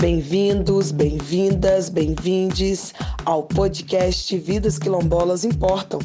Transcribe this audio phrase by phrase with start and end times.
[0.00, 5.98] Bem-vindos, bem-vindas, bem-vindes ao podcast Vidas Quilombolas Importam.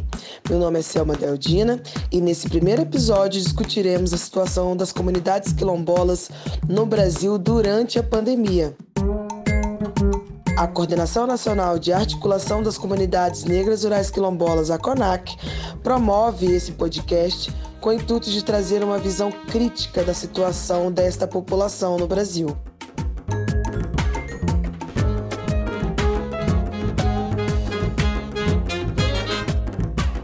[0.50, 1.80] Meu nome é Selma Deldina
[2.12, 6.32] e nesse primeiro episódio discutiremos a situação das comunidades quilombolas
[6.68, 8.76] no Brasil durante a pandemia.
[10.58, 15.38] A Coordenação Nacional de Articulação das Comunidades Negras Rurais Quilombolas, a CONAC,
[15.84, 21.98] promove esse podcast com o intuito de trazer uma visão crítica da situação desta população
[22.00, 22.58] no Brasil.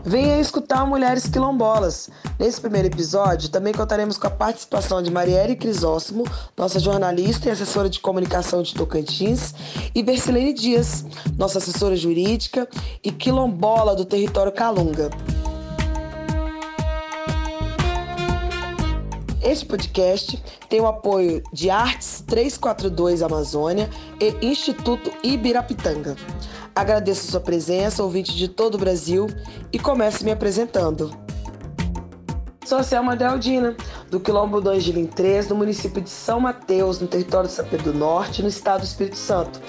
[0.09, 2.09] Venha escutar Mulheres Quilombolas.
[2.40, 6.23] Nesse primeiro episódio, também contaremos com a participação de Marielle Crisóstomo,
[6.58, 9.53] nossa jornalista e assessora de comunicação de Tocantins,
[9.94, 11.05] e Bercilene Dias,
[11.38, 12.67] nossa assessora jurídica
[13.03, 15.12] e quilombola do território Calunga.
[19.44, 23.88] Este podcast tem o apoio de Artes 342 Amazônia
[24.19, 26.16] e Instituto Ibirapitanga.
[26.80, 29.27] Agradeço sua presença, ouvinte de todo o Brasil,
[29.69, 31.13] e começo me apresentando.
[32.63, 33.75] Sou a Selma Dealdina,
[34.09, 37.91] do Quilombo do Angelim 3, no município de São Mateus, no território de São Pedro
[37.91, 39.59] do Norte, no estado do Espírito Santo.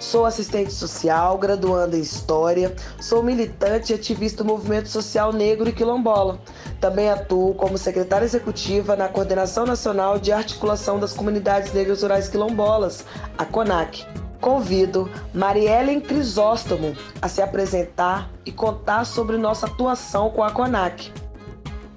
[0.00, 5.72] Sou assistente social, graduanda em História, sou militante e ativista do movimento social negro e
[5.72, 6.40] quilombola.
[6.80, 13.04] Também atuo como secretária executiva na Coordenação Nacional de Articulação das Comunidades Negras Rurais Quilombolas,
[13.38, 14.25] a CONAC.
[14.40, 21.12] Convido Mariellen Crisóstomo a se apresentar e contar sobre nossa atuação com a CONAC.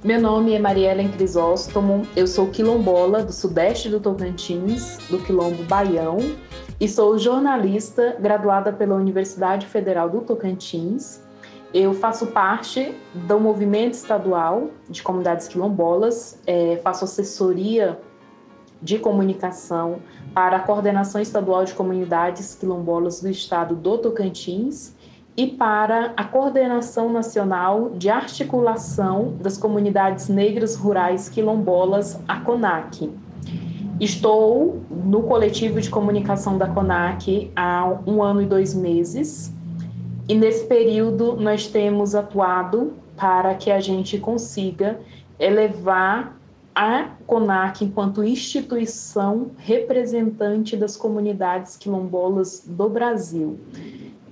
[0.03, 6.17] Meu nome é Mariellen Crisóstomo, eu sou quilombola do sudeste do Tocantins, do quilombo Baião,
[6.79, 11.21] e sou jornalista graduada pela Universidade Federal do Tocantins.
[11.73, 17.99] Eu faço parte do movimento estadual de comunidades quilombolas, é, faço assessoria
[18.81, 19.99] de comunicação
[20.33, 24.93] para a Coordenação Estadual de Comunidades Quilombolas do Estado do Tocantins
[25.35, 33.09] e para a Coordenação Nacional de Articulação das Comunidades Negras Rurais Quilombolas, a CONAC.
[33.99, 39.53] Estou no coletivo de comunicação da CONAC há um ano e dois meses,
[40.27, 44.99] e nesse período nós temos atuado para que a gente consiga
[45.39, 46.37] elevar
[46.73, 53.59] a CONAC, enquanto instituição representante das comunidades quilombolas do Brasil.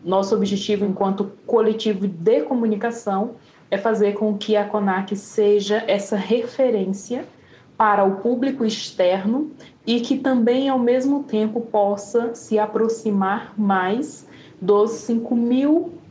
[0.04, 3.36] Nosso objetivo, enquanto coletivo de comunicação,
[3.70, 7.26] é fazer com que a CONAC seja essa referência
[7.78, 9.52] para o público externo
[9.86, 14.28] e que também, ao mesmo tempo, possa se aproximar mais
[14.60, 14.92] dos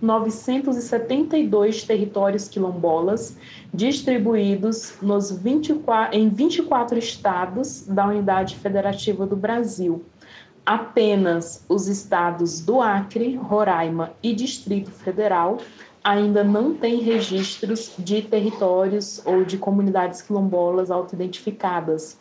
[0.02, 3.36] 5.972 territórios quilombolas
[3.72, 10.04] distribuídos nos 24, em 24 estados da Unidade Federativa do Brasil.
[10.64, 15.58] Apenas os estados do Acre, Roraima e Distrito Federal
[16.02, 22.18] ainda não têm registros de territórios ou de comunidades quilombolas autoidentificadas.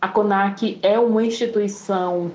[0.00, 2.30] A CONAC é uma instituição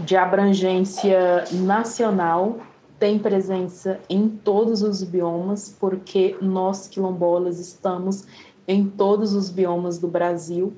[0.00, 2.58] de abrangência nacional,
[2.98, 8.26] tem presença em todos os biomas, porque nós quilombolas estamos
[8.66, 10.72] em todos os biomas do Brasil.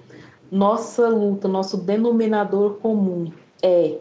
[0.50, 3.30] Nossa luta, nosso denominador comum
[3.62, 3.98] é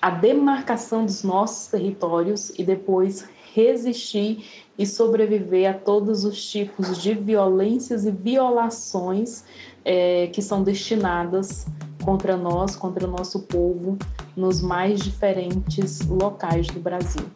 [0.00, 7.14] a demarcação dos nossos territórios e depois resistir e sobreviver a todos os tipos de
[7.14, 9.44] violências e violações
[9.84, 11.66] é, que são destinadas
[12.06, 13.98] contra nós, contra o nosso povo,
[14.36, 17.26] nos mais diferentes locais do Brasil.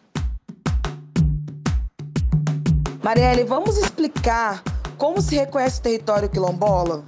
[3.03, 4.63] Marielle, vamos explicar
[4.97, 7.03] como se reconhece o território quilombola?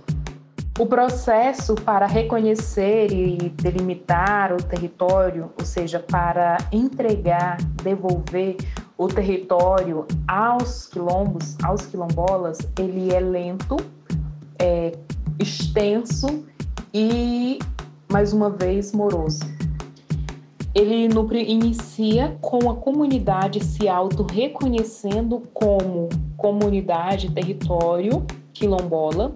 [0.77, 8.57] O processo para reconhecer e delimitar o território, ou seja, para entregar, devolver
[8.97, 13.77] o território aos quilombos, aos quilombolas, ele é lento,
[14.59, 14.97] é
[15.39, 16.43] extenso
[16.93, 17.59] e,
[18.11, 19.41] mais uma vez, moroso.
[20.75, 29.35] Ele no, inicia com a comunidade se auto-reconhecendo como comunidade, território quilombola.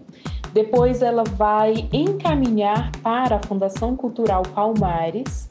[0.54, 5.50] Depois ela vai encaminhar para a Fundação Cultural Palmares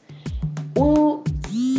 [0.77, 1.23] o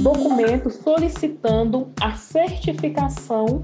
[0.03, 3.63] documento solicitando a certificação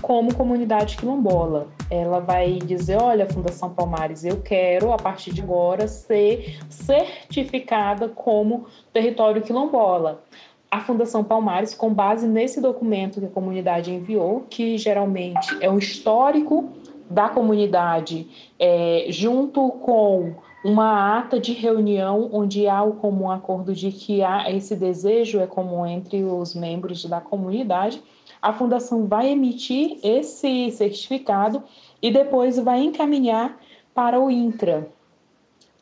[0.00, 1.68] como comunidade quilombola.
[1.90, 8.66] Ela vai dizer: olha, Fundação Palmares, eu quero, a partir de agora, ser certificada como
[8.92, 10.22] território quilombola.
[10.70, 15.78] A Fundação Palmares, com base nesse documento que a comunidade enviou, que geralmente é um
[15.78, 16.70] histórico
[17.10, 23.90] da comunidade, é, junto com uma ata de reunião onde há o comum acordo de
[23.90, 28.02] que há esse desejo é comum entre os membros da comunidade,
[28.40, 31.62] a fundação vai emitir esse certificado
[32.00, 33.58] e depois vai encaminhar
[33.94, 34.88] para o INCRA.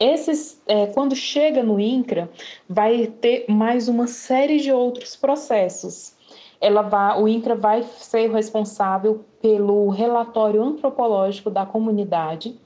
[0.00, 2.30] Esses, é, quando chega no INCRA,
[2.68, 6.16] vai ter mais uma série de outros processos.
[6.60, 12.56] Ela vai, o INCRA vai ser responsável pelo relatório antropológico da comunidade,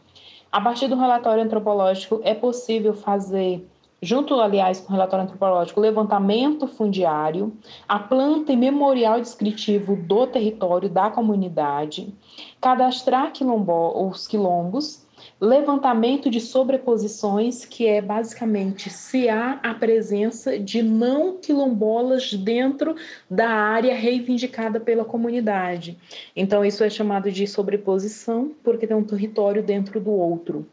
[0.52, 3.66] a partir do relatório antropológico, é possível fazer,
[4.02, 7.52] junto, aliás, com o relatório antropológico, levantamento fundiário,
[7.88, 12.12] a planta e memorial descritivo do território da comunidade,
[12.60, 15.06] cadastrar quilombo, os quilombos
[15.40, 22.94] levantamento de sobreposições, que é basicamente se há a presença de não quilombolas dentro
[23.30, 25.98] da área reivindicada pela comunidade.
[26.34, 30.66] Então, isso é chamado de sobreposição, porque tem um território dentro do outro.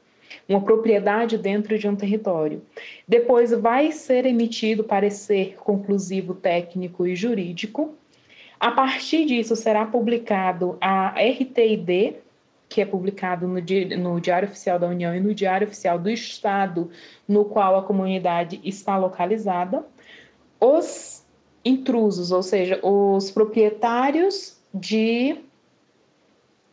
[0.48, 2.62] Uma propriedade dentro de um território.
[3.08, 7.96] Depois vai ser emitido parecer conclusivo técnico e jurídico.
[8.60, 12.16] A partir disso, será publicado a RTID,
[12.68, 13.60] que é publicado no,
[13.98, 16.92] no, Diário Oficial da União e no Diário Oficial do Estado,
[17.28, 19.84] no qual a comunidade está localizada.
[20.60, 21.26] Os
[21.64, 25.38] intrusos, ou seja, os proprietários de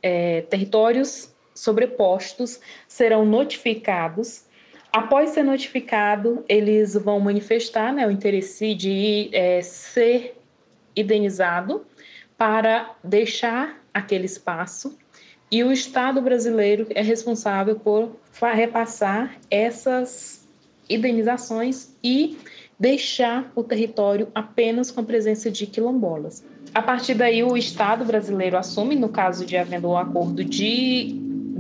[0.03, 4.45] é, territórios sobrepostos, serão notificados.
[4.93, 10.39] Após ser notificado, eles vão manifestar né, o interesse de é, ser
[10.95, 11.85] indenizado
[12.39, 14.97] para deixar aquele espaço
[15.51, 18.17] e o Estado brasileiro é responsável por
[18.55, 20.45] repassar essas
[20.91, 22.37] indenizações e
[22.79, 26.45] deixar o território apenas com a presença de quilombolas.
[26.75, 31.15] A partir daí, o Estado brasileiro assume, no caso de havendo um acordo de,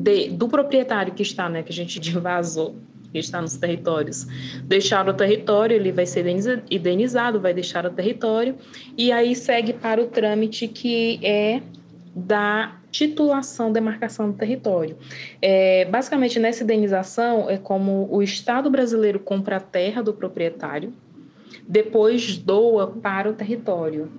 [0.06, 2.76] de do proprietário que está, né, que a gente divasou,
[3.12, 4.26] que está nos territórios,
[4.64, 6.26] deixar o território, ele vai ser
[6.70, 8.54] indenizado, vai deixar o território,
[8.96, 11.60] e aí segue para o trâmite que é
[12.14, 14.96] da titulação, demarcação do território.
[15.42, 20.94] É, basicamente, nessa indenização, é como o Estado brasileiro compra a terra do proprietário,
[21.68, 24.10] depois doa para o território.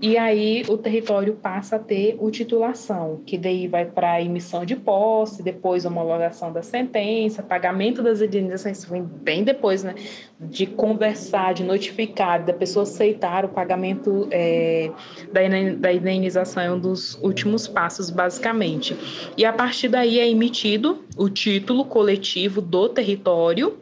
[0.00, 4.64] E aí o território passa a ter o titulação, que daí vai para a emissão
[4.64, 9.96] de posse, depois homologação da sentença, pagamento das indenizações, vem bem depois, né?
[10.38, 14.90] De conversar, de notificar, da pessoa aceitar o pagamento é,
[15.32, 18.96] da indenização é um dos últimos passos, basicamente.
[19.36, 23.76] E a partir daí é emitido o título coletivo do território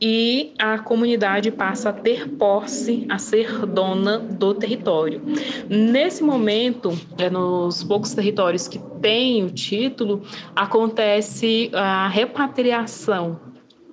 [0.00, 5.20] e a comunidade passa a ter posse, a ser dona do território.
[5.68, 10.22] Nesse momento, é nos poucos territórios que têm o título,
[10.54, 13.40] acontece a repatriação.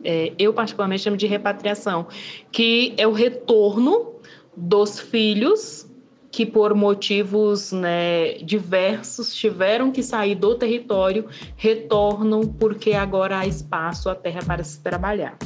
[0.03, 2.07] É, eu, particularmente, chamo de repatriação,
[2.51, 4.13] que é o retorno
[4.55, 5.89] dos filhos
[6.31, 14.09] que, por motivos né, diversos, tiveram que sair do território, retornam porque agora há espaço,
[14.09, 15.37] a terra para se trabalhar.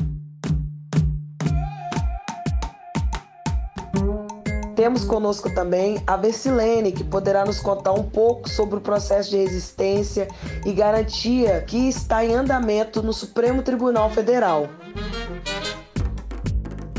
[4.80, 9.36] Temos conosco também a Versilene, que poderá nos contar um pouco sobre o processo de
[9.36, 10.26] resistência
[10.66, 14.70] e garantia que está em andamento no Supremo Tribunal Federal.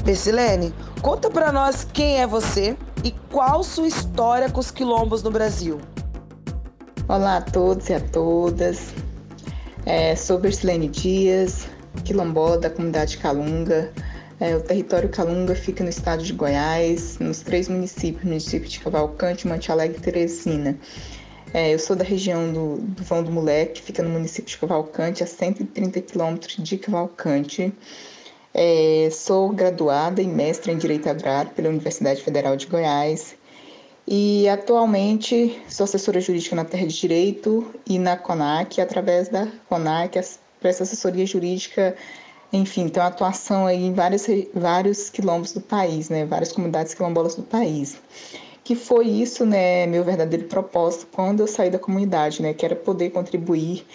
[0.04, 5.30] Versilene, conta para nós quem é você e qual sua história com os quilombos no
[5.30, 5.80] Brasil.
[7.08, 8.92] Olá a todos e a todas.
[9.86, 11.66] É, sou Versilene Dias,
[12.04, 13.90] quilombola da comunidade Calunga,
[14.40, 19.46] é, o território Calunga fica no estado de Goiás, nos três municípios, município de Cavalcante,
[19.46, 20.78] Monte Alegre e Teresina.
[21.52, 24.56] É, eu sou da região do, do Vão do Moleque, que fica no município de
[24.56, 27.72] Cavalcante, a 130 quilômetros de Cavalcante.
[28.54, 33.36] É, sou graduada e mestre em Direito Agrário pela Universidade Federal de Goiás
[34.06, 40.20] e atualmente sou assessora jurídica na Terra de Direito e na CONAC, através da CONAC,
[40.58, 41.94] presto assessoria jurídica
[42.52, 46.26] enfim, uma atuação aí em vários, vários quilombos do país, né?
[46.26, 47.98] Várias comunidades quilombolas do país.
[48.64, 49.86] Que foi isso, né?
[49.86, 52.52] Meu verdadeiro propósito quando eu saí da comunidade, né?
[52.52, 53.86] Que era poder contribuir,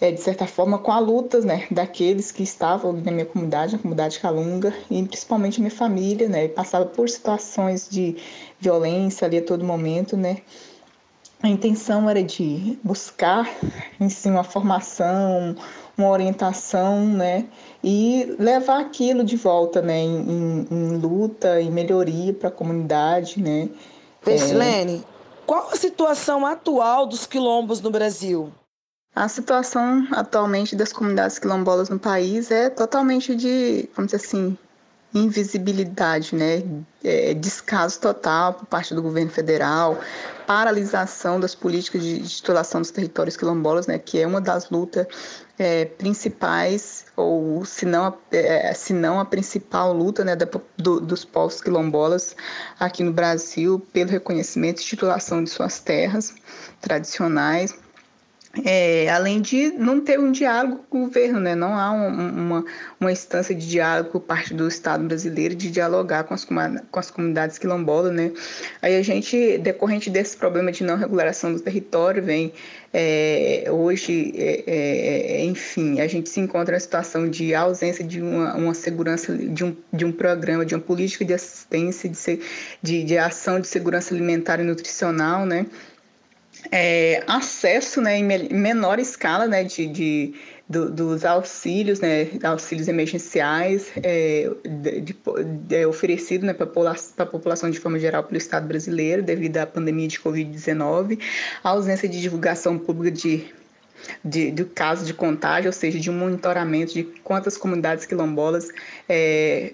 [0.00, 1.66] é, de certa forma, com a luta, né?
[1.70, 6.48] Daqueles que estavam na minha comunidade, na comunidade Calunga, e principalmente minha família, né?
[6.48, 8.16] Passava por situações de
[8.58, 10.38] violência ali a todo momento, né?
[11.42, 13.48] A intenção era de buscar
[13.98, 15.56] em si uma formação,
[16.00, 17.46] uma orientação, né?
[17.82, 19.98] E levar aquilo de volta, né?
[19.98, 23.68] Em, em, em luta e melhoria para a comunidade, né?
[24.24, 25.00] Persilene, é...
[25.46, 28.52] qual a situação atual dos quilombos no Brasil?
[29.14, 34.56] A situação atualmente das comunidades quilombolas no país é totalmente de, vamos dizer assim,
[35.14, 36.62] invisibilidade, né?
[37.02, 39.98] É, descaso total por parte do governo federal,
[40.46, 43.98] paralisação das políticas de titulação dos territórios quilombolas, né?
[43.98, 45.06] Que é uma das lutas
[45.58, 51.24] é, principais, ou se não, é, se não a principal luta né, da, do, dos
[51.24, 52.34] povos quilombolas
[52.78, 56.34] aqui no Brasil pelo reconhecimento e titulação de suas terras
[56.80, 57.74] tradicionais
[58.64, 61.54] é, além de não ter um diálogo com o governo, né?
[61.54, 62.64] não há um, uma,
[62.98, 67.10] uma instância de diálogo por parte do Estado brasileiro de dialogar com as, com as
[67.12, 68.12] comunidades quilombolas.
[68.12, 68.32] Né?
[68.82, 72.52] Aí a gente, decorrente desse problema de não regulação do território, vem
[72.92, 78.56] é, hoje, é, é, enfim, a gente se encontra na situação de ausência de uma,
[78.56, 82.40] uma segurança, de um, de um programa, de uma política de assistência, de,
[82.82, 85.66] de, de ação de segurança alimentar e nutricional, né?
[86.70, 90.34] É, acesso né, em menor escala né, de, de
[90.70, 95.16] do, dos auxílios, né, auxílios emergenciais é, de, de,
[95.66, 96.66] de, oferecido né, para
[97.18, 101.18] a população de forma geral pelo Estado brasileiro devido à pandemia de Covid-19,
[101.64, 103.46] a ausência de divulgação pública de,
[104.24, 108.68] de, do caso de contágio, ou seja, de um monitoramento de quantas comunidades quilombolas
[109.08, 109.72] é,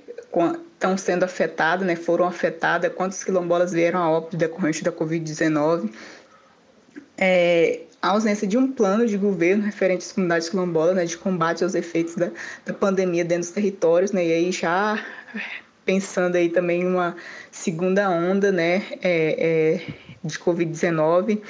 [0.74, 5.90] estão sendo afetadas, né, foram afetadas, quantos quilombolas vieram a óbito decorrente da Covid-19
[7.18, 11.64] é, a ausência de um plano de governo referente às comunidades quilombolas, né, de combate
[11.64, 12.30] aos efeitos da,
[12.64, 15.04] da pandemia dentro dos territórios, né, e aí já
[15.84, 17.16] pensando aí também em uma
[17.50, 21.40] segunda onda, né, é, é, de Covid-19,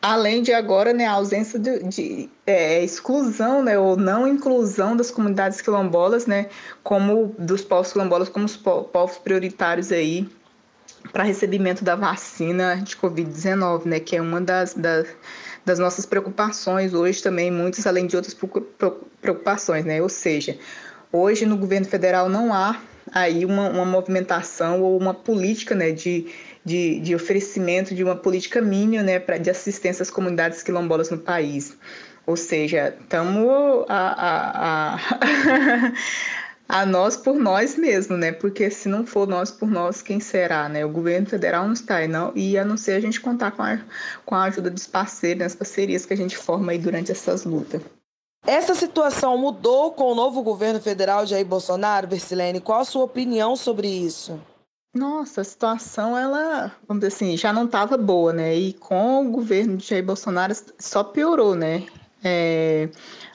[0.00, 5.10] além de agora, né, a ausência de, de é, exclusão, né, ou não inclusão das
[5.10, 6.46] comunidades quilombolas, né,
[6.82, 10.28] como dos povos quilombolas como os povos prioritários aí
[11.12, 15.06] para recebimento da vacina de Covid-19, né, que é uma das, das,
[15.64, 18.36] das, nossas preocupações hoje também, muitas além de outras
[19.20, 20.58] preocupações, né, ou seja,
[21.12, 22.80] hoje no governo federal não há
[23.12, 26.26] aí uma, uma movimentação ou uma política, né, de,
[26.64, 31.18] de, de oferecimento de uma política mínima, né, pra, de assistência às comunidades quilombolas no
[31.18, 31.76] país.
[32.26, 35.92] Ou seja, estamos a, a, a
[36.68, 38.32] a nós por nós mesmo, né?
[38.32, 40.84] Porque se não for nós por nós, quem será, né?
[40.84, 42.32] O governo federal não está aí, não.
[42.34, 43.78] E a não ser a gente contar com a,
[44.24, 47.80] com a ajuda dos parceiros, das parcerias que a gente forma aí durante essas lutas.
[48.46, 52.60] Essa situação mudou com o novo governo federal de Jair Bolsonaro, Bersilene?
[52.60, 54.40] Qual a sua opinião sobre isso?
[54.94, 58.54] Nossa, a situação, ela, vamos dizer assim, já não estava boa, né?
[58.56, 61.86] E com o governo de Jair Bolsonaro só piorou, né?
[62.24, 62.88] É,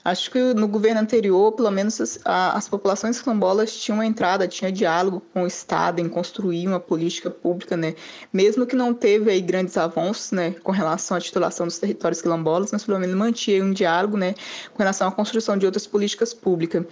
[0.03, 5.21] Acho que no governo anterior, pelo menos as, as populações quilombolas tinham entrada, tinha diálogo
[5.31, 7.93] com o Estado em construir uma política pública, né?
[8.33, 12.71] Mesmo que não teve aí grandes avanços, né, com relação à titulação dos territórios quilombolas,
[12.71, 14.33] mas pelo menos mantinha um diálogo, né,
[14.73, 16.83] com relação à construção de outras políticas públicas.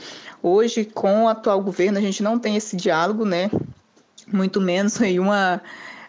[0.44, 3.50] Hoje, com o atual governo, a gente não tem esse diálogo, né?
[4.32, 5.60] Muito menos aí uma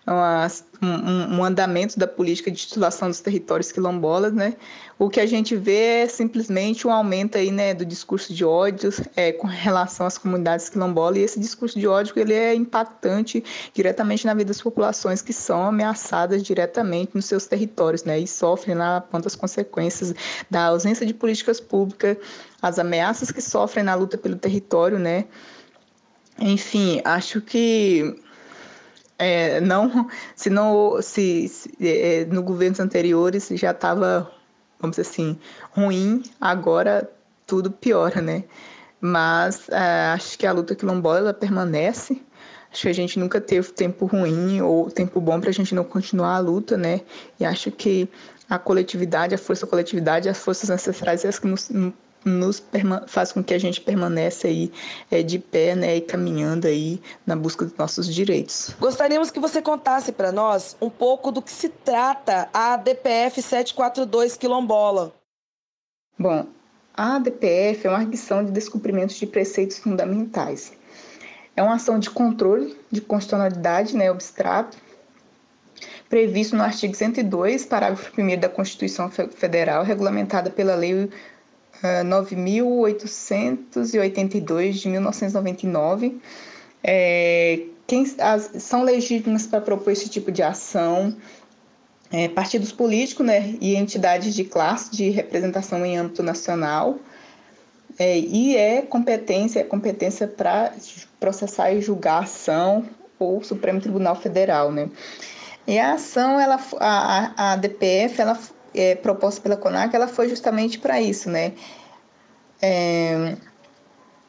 [0.07, 0.47] uma,
[0.83, 4.57] um, um, andamento da política de titulação dos territórios quilombolas, né?
[4.99, 8.91] O que a gente vê é simplesmente um aumento aí, né, do discurso de ódio
[9.17, 13.43] é, com relação às comunidades quilombolas e esse discurso de ódio ele é impactante
[13.73, 18.19] diretamente na vida das populações que são ameaçadas diretamente nos seus territórios, né?
[18.19, 20.15] E sofrem lá quantas consequências
[20.51, 22.17] da ausência de políticas públicas,
[22.61, 25.27] as ameaças que sofrem na luta pelo território, né?
[26.39, 28.17] Enfim, acho que
[29.21, 34.31] é, não, se, não, se, se é, no governos anteriores já estava,
[34.81, 35.39] vamos dizer assim,
[35.73, 37.09] ruim, agora
[37.47, 38.45] tudo piora, né?
[38.99, 42.23] Mas é, acho que a luta quilombola permanece.
[42.73, 45.85] Acho que a gente nunca teve tempo ruim ou tempo bom para a gente não
[45.85, 47.03] continuar a luta, né?
[47.39, 48.09] E acho que
[48.49, 51.69] a coletividade, a força coletividade, as forças ancestrais, as que nos,
[52.25, 52.63] nos
[53.07, 54.71] faz com que a gente permaneça aí
[55.11, 58.75] é, de pé, né, e caminhando aí na busca dos nossos direitos.
[58.79, 64.37] Gostaríamos que você contasse para nós um pouco do que se trata a DPF 742
[64.37, 65.15] Quilombola.
[66.19, 66.47] Bom,
[66.95, 70.73] a DPF é uma arguição de descumprimento de preceitos fundamentais.
[71.57, 74.77] É uma ação de controle de constitucionalidade, né, abstrato,
[76.11, 81.09] previsto no artigo 102, parágrafo 1 da Constituição Federal, regulamentada pela Lei
[81.83, 86.19] 9.882 de 1999.
[86.83, 91.15] É, quem, as, são legítimas para propor esse tipo de ação
[92.13, 96.99] é, partidos políticos né, e entidades de classe de representação em âmbito nacional.
[97.99, 100.73] É, e é competência, é competência para
[101.19, 102.85] processar e julgar a ação
[103.19, 104.89] ou Supremo Tribunal Federal, né?
[105.67, 108.39] E a ação, ela, a, a DPF, ela
[108.75, 111.53] é, proposta pela CONAC, ela foi justamente para isso, né?
[112.63, 113.37] É,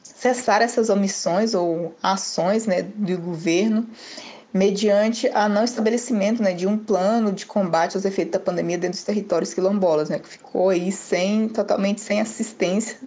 [0.03, 3.87] cessar essas omissões ou ações né, do governo
[4.53, 8.97] mediante a não estabelecimento né, de um plano de combate aos efeitos da pandemia dentro
[8.97, 12.97] dos territórios quilombolas, né, que ficou aí sem, totalmente sem assistência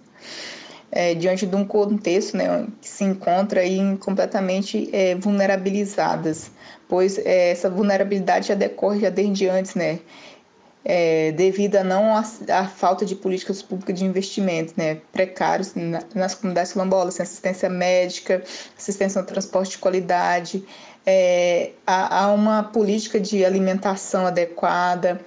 [0.91, 6.51] é, diante de um contexto né, que se encontra aí completamente é, vulnerabilizadas,
[6.87, 9.99] pois é, essa vulnerabilidade já decorre já desde antes, né,
[10.87, 15.99] é, devido a não a, a, falta de políticas públicas de investimento, né, precários na,
[16.13, 18.43] nas comunidades quilombolas, assistência médica,
[18.77, 20.63] assistência no transporte de qualidade,
[21.03, 25.19] é, há, uma política de alimentação adequada.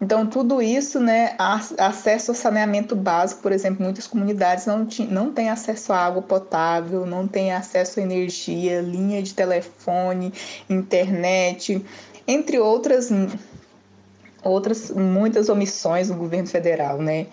[0.00, 1.34] Então, tudo isso, né,
[1.78, 7.06] acesso ao saneamento básico, por exemplo, muitas comunidades não, não têm acesso à água potável,
[7.06, 10.32] não têm acesso à energia, linha de telefone,
[10.68, 11.84] internet,
[12.26, 13.10] entre outras,
[14.42, 17.26] outras muitas omissões do governo federal, né?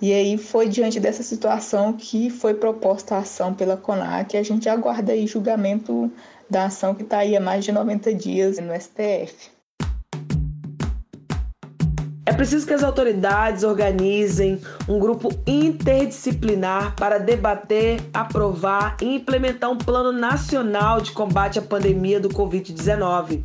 [0.00, 4.68] E aí foi diante dessa situação que foi proposta a ação pela CONAC, a gente
[4.68, 6.10] aguarda aí julgamento
[6.48, 9.50] da ação que está aí há mais de 90 dias no STF.
[12.24, 19.78] É preciso que as autoridades organizem um grupo interdisciplinar para debater, aprovar e implementar um
[19.78, 23.42] plano nacional de combate à pandemia do Covid-19.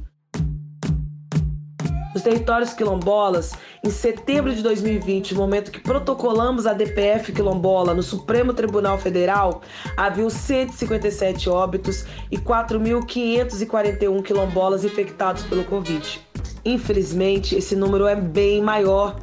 [2.14, 3.54] Nos territórios quilombolas,
[3.84, 9.64] em setembro de 2020, no momento que protocolamos a DPF quilombola no Supremo Tribunal Federal,
[9.98, 16.22] haviam 157 óbitos e 4.541 quilombolas infectados pelo Covid.
[16.64, 19.20] Infelizmente, esse número é bem maior.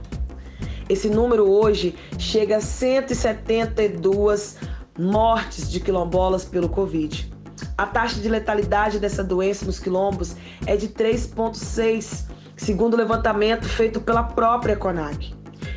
[0.88, 4.56] Esse número hoje chega a 172
[4.98, 7.32] mortes de quilombolas pelo Covid.
[7.78, 10.34] A taxa de letalidade dessa doença nos quilombos
[10.66, 15.34] é de 3,6 segundo o levantamento feito pela própria CONAC,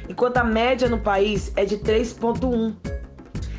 [0.10, 2.76] enquanto a média no país é de 3,1.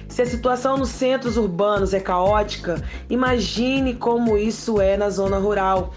[0.07, 5.95] Se a situação nos centros urbanos é caótica, imagine como isso é na zona rural,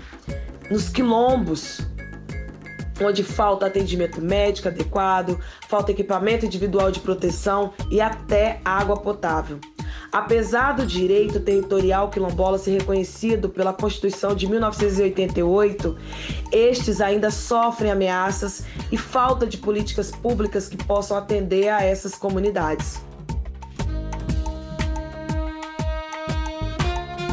[0.71, 1.81] nos quilombos,
[3.03, 9.59] onde falta atendimento médico adequado, falta equipamento individual de proteção e até água potável.
[10.17, 15.95] Apesar do direito territorial quilombola ser reconhecido pela Constituição de 1988,
[16.51, 22.99] estes ainda sofrem ameaças e falta de políticas públicas que possam atender a essas comunidades.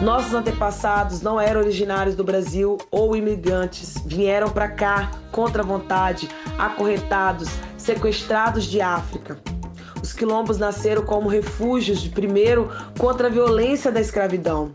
[0.03, 6.29] Nossos antepassados não eram originários do Brasil ou imigrantes, vieram para cá contra a vontade,
[6.59, 9.54] acorrentados, sequestrados de África.
[10.05, 14.71] Os quilombos nasceram como refúgios de primeiro contra a violência da escravidão.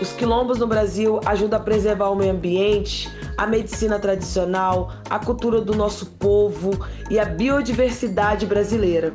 [0.00, 5.60] Os quilombos no Brasil ajudam a preservar o meio ambiente, a medicina tradicional, a cultura
[5.60, 6.70] do nosso povo
[7.10, 9.12] e a biodiversidade brasileira.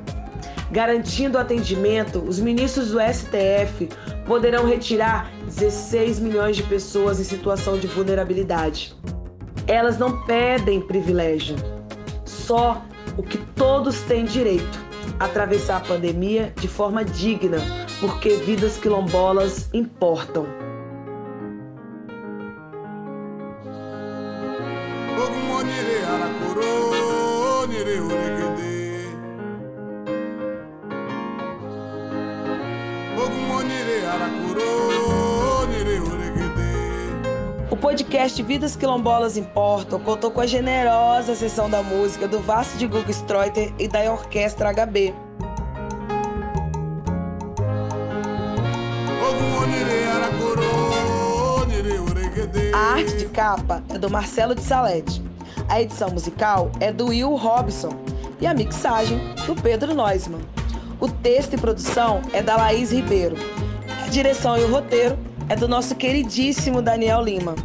[0.72, 3.88] Garantindo o atendimento, os ministros do STF
[4.26, 8.96] poderão retirar 16 milhões de pessoas em situação de vulnerabilidade.
[9.68, 11.56] Elas não pedem privilégio,
[12.26, 12.84] só
[13.18, 14.80] o que todos têm direito:
[15.20, 17.58] atravessar a pandemia de forma digna,
[18.00, 20.46] porque vidas quilombolas importam.
[37.76, 42.88] O podcast Vidas Quilombolas Importam contou com a generosa sessão da música do Vasco de
[42.88, 45.14] Google Streuter e da Orquestra HB.
[52.74, 55.22] A arte de capa é do Marcelo de Salete.
[55.68, 57.92] A edição musical é do Will Robson
[58.40, 60.42] e a mixagem do Pedro Neusman.
[60.98, 63.36] O texto e produção é da Laís Ribeiro.
[64.06, 67.56] A direção e o roteiro é do nosso queridíssimo Daniel Lima.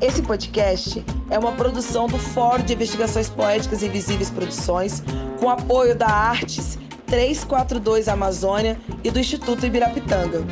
[0.00, 5.02] Esse podcast é uma produção do Fórum de Investigações Poéticas e Visíveis Produções,
[5.40, 10.44] com apoio da Artes 342 Amazônia e do Instituto Ibirapitanga.